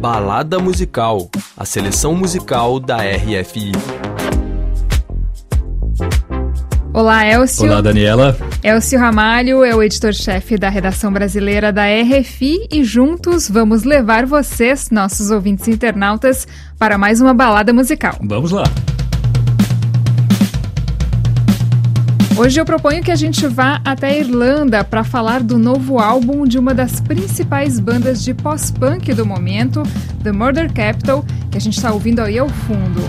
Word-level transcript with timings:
Balada 0.00 0.58
Musical, 0.58 1.30
a 1.56 1.64
seleção 1.64 2.14
musical 2.14 2.78
da 2.78 2.98
RFI. 2.98 3.72
Olá, 6.92 7.26
Elcio. 7.26 7.66
Olá, 7.66 7.80
Daniela. 7.80 8.36
Elcio 8.62 8.98
Ramalho 8.98 9.64
é 9.64 9.74
o 9.74 9.82
editor-chefe 9.82 10.58
da 10.58 10.68
redação 10.68 11.12
brasileira 11.12 11.72
da 11.72 11.84
RFI 11.86 12.68
e 12.70 12.84
juntos 12.84 13.48
vamos 13.48 13.84
levar 13.84 14.26
vocês, 14.26 14.90
nossos 14.90 15.30
ouvintes 15.30 15.66
internautas, 15.66 16.46
para 16.78 16.98
mais 16.98 17.20
uma 17.20 17.32
balada 17.32 17.72
musical. 17.72 18.16
Vamos 18.22 18.50
lá. 18.50 18.64
Hoje 22.38 22.60
eu 22.60 22.66
proponho 22.66 23.02
que 23.02 23.10
a 23.10 23.16
gente 23.16 23.46
vá 23.46 23.80
até 23.82 24.10
a 24.10 24.18
Irlanda 24.18 24.84
para 24.84 25.02
falar 25.02 25.42
do 25.42 25.56
novo 25.56 25.98
álbum 25.98 26.46
de 26.46 26.58
uma 26.58 26.74
das 26.74 27.00
principais 27.00 27.80
bandas 27.80 28.22
de 28.22 28.34
pós-punk 28.34 29.14
do 29.14 29.24
momento, 29.24 29.82
The 30.22 30.32
Murder 30.32 30.70
Capital, 30.70 31.24
que 31.50 31.56
a 31.56 31.60
gente 31.60 31.78
está 31.78 31.90
ouvindo 31.94 32.20
aí 32.20 32.38
ao 32.38 32.50
fundo. 32.50 33.00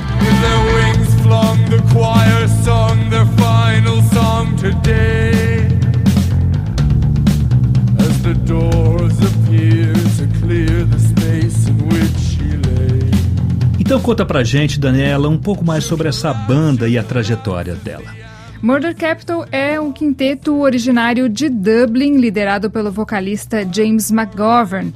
Então 13.78 14.00
conta 14.00 14.26
pra 14.26 14.42
gente, 14.46 14.80
Daniela, 14.80 15.28
um 15.28 15.38
pouco 15.38 15.66
mais 15.66 15.84
sobre 15.84 16.08
essa 16.08 16.34
banda 16.34 16.88
e 16.88 16.98
a 16.98 17.04
trajetória 17.04 17.76
dela. 17.76 18.27
Murder 18.62 18.96
Capital 18.96 19.46
é 19.52 19.80
um 19.80 19.92
quinteto 19.92 20.60
originário 20.60 21.30
de 21.30 21.48
Dublin, 21.48 22.18
liderado 22.18 22.72
pelo 22.72 22.92
vocalista 22.92 23.68
James 23.72 24.10
McGovern. 24.10 24.94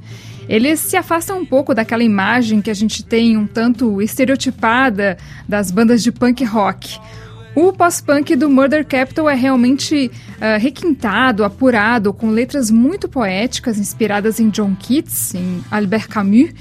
Eles 0.49 0.79
se 0.79 0.97
afastam 0.97 1.39
um 1.39 1.45
pouco 1.45 1.73
daquela 1.73 2.03
imagem 2.03 2.59
que 2.59 2.71
a 2.71 2.73
gente 2.73 3.05
tem 3.05 3.37
um 3.37 3.45
tanto 3.45 4.01
estereotipada 4.01 5.17
das 5.47 5.69
bandas 5.69 6.01
de 6.01 6.11
punk 6.11 6.43
rock. 6.43 6.99
O 7.55 7.71
pós-punk 7.71 8.35
do 8.35 8.49
Murder 8.49 8.85
Capital 8.85 9.29
é 9.29 9.35
realmente 9.35 10.09
uh, 10.37 10.59
requintado, 10.59 11.43
apurado, 11.43 12.13
com 12.13 12.29
letras 12.29 12.71
muito 12.71 13.07
poéticas, 13.07 13.77
inspiradas 13.77 14.39
em 14.39 14.49
John 14.49 14.75
Keats, 14.75 15.35
em 15.35 15.63
Albert 15.69 16.07
Camus 16.07 16.51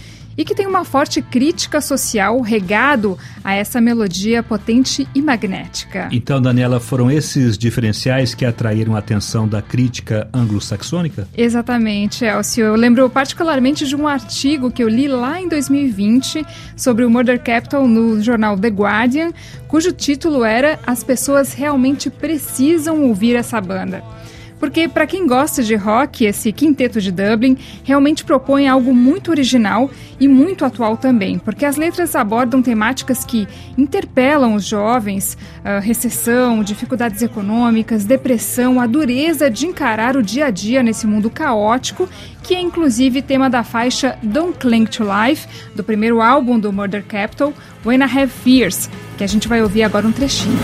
e 0.41 0.45
que 0.45 0.55
tem 0.55 0.67
uma 0.67 0.87
forte 0.87 1.21
crítica 1.21 1.83
social 1.83 2.41
regado 2.41 3.19
a 3.45 3.53
essa 3.53 3.79
melodia 3.79 4.43
potente 4.43 5.07
e 5.15 5.21
magnética. 5.21 6.09
Então, 6.11 6.41
Daniela, 6.41 6.81
foram 6.81 7.11
esses 7.11 7.59
diferenciais 7.59 8.35
que 8.35 8.47
atraíram 8.47 8.97
a 8.97 9.01
atenção 9.01 9.47
da 9.47 9.61
crítica 9.61 10.31
anglo-saxônica? 10.33 11.29
Exatamente, 11.37 12.25
Elcio. 12.25 12.65
Eu 12.65 12.75
lembro 12.75 13.11
particularmente 13.11 13.87
de 13.87 13.95
um 13.95 14.09
artigo 14.09 14.71
que 14.71 14.83
eu 14.83 14.89
li 14.89 15.09
lá 15.09 15.39
em 15.39 15.47
2020 15.47 16.47
sobre 16.75 17.05
o 17.05 17.11
Murder 17.11 17.39
Capital 17.39 17.87
no 17.87 18.23
jornal 18.23 18.59
The 18.59 18.69
Guardian, 18.69 19.33
cujo 19.69 19.93
título 19.93 20.43
era 20.43 20.79
As 20.87 21.05
pessoas 21.05 21.53
realmente 21.53 22.09
precisam 22.09 23.03
ouvir 23.03 23.37
essa 23.37 23.61
banda. 23.61 24.03
Porque, 24.61 24.87
para 24.87 25.07
quem 25.07 25.27
gosta 25.27 25.63
de 25.63 25.75
rock, 25.75 26.27
esse 26.27 26.53
quinteto 26.53 27.01
de 27.01 27.11
Dublin 27.11 27.57
realmente 27.83 28.25
propõe 28.25 28.69
algo 28.69 28.95
muito 28.95 29.31
original 29.31 29.91
e 30.21 30.29
muito 30.29 30.67
atual 30.67 30.99
também, 30.99 31.39
porque 31.39 31.65
as 31.65 31.77
letras 31.77 32.15
abordam 32.15 32.61
temáticas 32.61 33.25
que 33.25 33.49
interpelam 33.77 34.55
os 34.55 34.67
jovens, 34.67 35.37
uh, 35.61 35.81
recessão, 35.81 36.63
dificuldades 36.63 37.23
econômicas, 37.23 38.05
depressão, 38.05 38.79
a 38.79 38.87
dureza 38.87 39.51
de 39.51 39.67
encarar 39.67 40.17
o 40.17 40.23
dia 40.23 40.47
a 40.47 40.51
dia 40.51 40.83
nesse 40.83 41.07
mundo 41.07 41.31
caótico, 41.31 42.07
que 42.43 42.55
é 42.55 42.61
inclusive 42.61 43.23
tema 43.23 43.49
da 43.49 43.65
faixa 43.65 44.19
Don't 44.23 44.59
Cling 44.59 44.85
to 44.85 45.05
Life, 45.05 45.49
do 45.75 45.83
primeiro 45.83 46.21
álbum 46.21 46.59
do 46.59 46.71
Murder 46.71 47.03
Capital, 47.03 47.55
When 47.85 48.01
I 48.01 48.03
Have 48.03 48.29
Fears, 48.29 48.91
que 49.17 49.25
a 49.25 49.27
gente 49.27 49.49
vai 49.49 49.63
ouvir 49.63 49.85
agora 49.85 50.07
um 50.07 50.13
trechinho. 50.13 50.59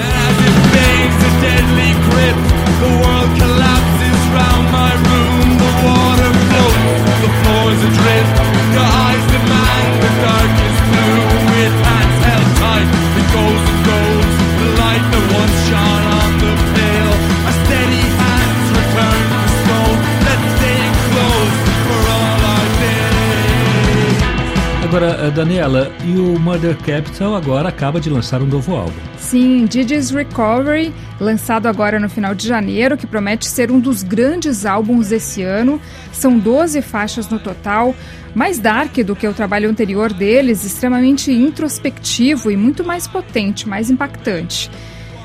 Agora, 24.97 25.27
eh, 25.27 25.31
Daniela, 25.31 25.93
e 26.07 26.19
o 26.19 26.41
Murder 26.41 26.75
Capital 26.79 27.37
agora 27.37 27.69
acaba 27.69 28.01
de 28.01 28.09
lançar 28.09 28.41
um 28.41 28.47
novo 28.47 28.75
álbum. 28.75 28.95
Sim, 29.19 29.67
Didi's 29.67 30.09
Recovery, 30.11 30.91
lançado 31.21 31.67
agora 31.67 32.01
no 32.01 32.09
final 32.09 32.35
de 32.35 32.49
janeiro, 32.49 32.97
que 32.97 33.07
promete 33.07 33.47
ser 33.47 33.71
um 33.71 33.79
dos 33.79 34.03
grandes 34.03 34.65
álbuns 34.65 35.11
desse 35.11 35.43
ano. 35.43 35.79
São 36.13 36.39
12 36.39 36.81
faixas 36.81 37.29
no 37.29 37.39
total, 37.39 37.95
mais 38.35 38.59
dark 38.59 38.97
do 39.01 39.15
que 39.15 39.29
o 39.29 39.35
trabalho 39.35 39.69
anterior 39.69 40.15
deles, 40.15 40.65
extremamente 40.65 41.31
introspectivo 41.31 42.51
e 42.51 42.57
muito 42.57 42.83
mais 42.83 43.07
potente, 43.07 43.69
mais 43.69 43.91
impactante. 43.91 44.71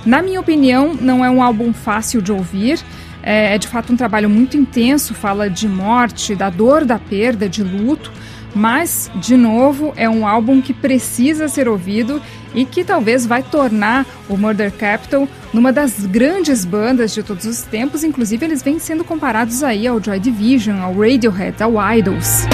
Na 0.05 0.21
minha 0.21 0.41
opinião, 0.41 0.93
não 0.99 1.23
é 1.23 1.29
um 1.29 1.41
álbum 1.41 1.71
fácil 1.71 2.21
de 2.21 2.33
ouvir. 2.33 2.77
É, 3.23 3.55
é 3.55 3.57
de 3.57 3.69
fato 3.69 3.93
um 3.93 3.95
trabalho 3.95 4.29
muito 4.29 4.57
intenso, 4.57 5.13
fala 5.13 5.49
de 5.49 5.69
morte, 5.69 6.35
da 6.35 6.49
dor 6.49 6.83
da 6.83 6.99
perda, 6.99 7.47
de 7.47 7.63
luto 7.63 8.11
mas, 8.53 9.09
de 9.15 9.37
novo, 9.37 9.93
é 9.95 10.09
um 10.09 10.27
álbum 10.27 10.61
que 10.61 10.73
precisa 10.73 11.47
ser 11.47 11.67
ouvido 11.67 12.21
e 12.53 12.65
que 12.65 12.83
talvez 12.83 13.25
vai 13.25 13.41
tornar 13.41 14.05
o 14.27 14.35
Murder 14.35 14.71
Capital 14.71 15.27
numa 15.53 15.71
das 15.71 16.05
grandes 16.05 16.65
bandas 16.65 17.13
de 17.13 17.23
todos 17.23 17.45
os 17.45 17.61
tempos. 17.61 18.03
Inclusive, 18.03 18.45
eles 18.45 18.61
vêm 18.61 18.79
sendo 18.79 19.03
comparados 19.03 19.63
aí 19.63 19.87
ao 19.87 20.03
Joy 20.03 20.19
Division, 20.19 20.81
ao 20.81 20.93
Radiohead, 20.93 21.63
ao 21.63 21.73
Idols. 21.93 22.45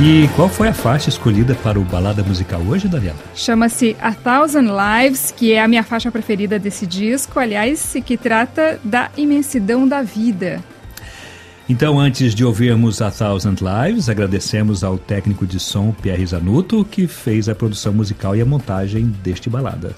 E 0.00 0.28
qual 0.36 0.48
foi 0.48 0.68
a 0.68 0.72
faixa 0.72 1.08
escolhida 1.08 1.56
para 1.56 1.76
o 1.76 1.82
Balada 1.82 2.22
Musical 2.22 2.60
hoje, 2.60 2.86
Daniela? 2.86 3.18
Chama-se 3.34 3.96
A 4.00 4.14
Thousand 4.14 4.68
Lives, 4.70 5.34
que 5.36 5.52
é 5.52 5.60
a 5.60 5.66
minha 5.66 5.82
faixa 5.82 6.08
preferida 6.08 6.56
desse 6.56 6.86
disco, 6.86 7.40
aliás, 7.40 7.96
que 8.06 8.16
trata 8.16 8.78
da 8.84 9.10
imensidão 9.16 9.88
da 9.88 10.00
vida. 10.00 10.62
Então, 11.68 11.98
antes 11.98 12.32
de 12.32 12.44
ouvirmos 12.44 13.02
A 13.02 13.10
Thousand 13.10 13.56
Lives, 13.60 14.08
agradecemos 14.08 14.84
ao 14.84 14.96
técnico 14.96 15.44
de 15.44 15.58
som 15.58 15.90
Pierre 15.90 16.24
Zanuto, 16.24 16.84
que 16.84 17.08
fez 17.08 17.48
a 17.48 17.54
produção 17.54 17.92
musical 17.92 18.36
e 18.36 18.40
a 18.40 18.46
montagem 18.46 19.06
deste 19.24 19.50
balada. 19.50 19.96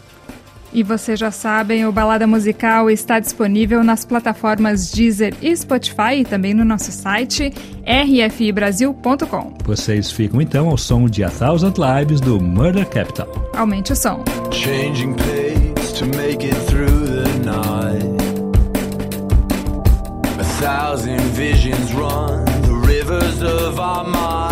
E 0.72 0.82
vocês 0.84 1.18
já 1.18 1.32
sabem, 1.32 1.84
o 1.84 1.92
Balada 1.92 2.26
Musical 2.26 2.88
está 2.88 3.18
disponível 3.18 3.82
nas 3.82 4.04
plataformas 4.04 4.90
Deezer 4.92 5.34
e 5.42 5.54
Spotify 5.56 6.20
e 6.20 6.24
também 6.24 6.54
no 6.54 6.64
nosso 6.64 6.92
site 6.92 7.52
rfibrasil.com. 7.84 9.54
Vocês 9.64 10.12
ficam 10.12 10.40
então 10.40 10.68
ao 10.68 10.78
som 10.78 11.06
de 11.06 11.24
A 11.24 11.30
Thousand 11.30 11.74
Lives 11.76 12.20
do 12.20 12.40
Murder 12.40 12.86
Capital. 12.88 13.28
Aumente 13.54 13.92
o 13.92 13.96
som. 13.96 14.22
Changing 14.52 15.14
pace 15.14 15.92
to 15.98 16.06
make 16.16 16.46
it 16.46 16.54
through 16.66 17.04
the 17.04 17.28
night. 17.44 18.20
A 20.38 20.44
thousand 20.62 21.20
visions 21.34 21.92
run 21.92 22.44
the 22.62 22.86
rivers 22.86 23.42
of 23.42 23.80
our 23.80 24.04
minds. 24.04 24.49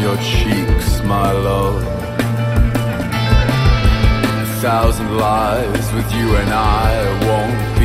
Your 0.00 0.16
cheeks, 0.16 1.02
my 1.02 1.30
love. 1.30 1.82
A 4.42 4.46
thousand 4.62 5.18
lives 5.18 5.92
with 5.92 6.10
you 6.14 6.36
and 6.36 6.50
I 6.50 6.88
won't 7.26 7.78